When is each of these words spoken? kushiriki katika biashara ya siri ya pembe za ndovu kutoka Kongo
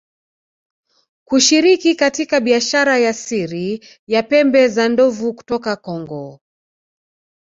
kushiriki 1.25 1.95
katika 1.95 2.39
biashara 2.39 2.97
ya 2.97 3.13
siri 3.13 3.85
ya 4.07 4.23
pembe 4.23 4.67
za 4.67 4.89
ndovu 4.89 5.33
kutoka 5.33 5.75
Kongo 5.75 6.39